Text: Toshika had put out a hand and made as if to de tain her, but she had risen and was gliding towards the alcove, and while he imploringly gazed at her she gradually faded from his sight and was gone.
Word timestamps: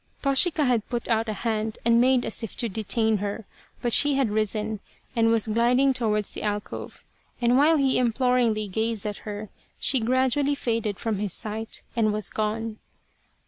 Toshika 0.23 0.65
had 0.65 0.89
put 0.89 1.07
out 1.09 1.29
a 1.29 1.33
hand 1.33 1.77
and 1.85 2.01
made 2.01 2.25
as 2.25 2.41
if 2.41 2.57
to 2.57 2.67
de 2.67 2.81
tain 2.83 3.17
her, 3.17 3.45
but 3.83 3.93
she 3.93 4.15
had 4.15 4.31
risen 4.31 4.79
and 5.15 5.29
was 5.29 5.45
gliding 5.47 5.93
towards 5.93 6.31
the 6.31 6.41
alcove, 6.41 7.05
and 7.39 7.55
while 7.55 7.77
he 7.77 7.99
imploringly 7.99 8.67
gazed 8.67 9.05
at 9.05 9.17
her 9.29 9.49
she 9.77 9.99
gradually 9.99 10.55
faded 10.55 10.97
from 10.97 11.19
his 11.19 11.33
sight 11.33 11.83
and 11.95 12.11
was 12.13 12.31
gone. 12.31 12.79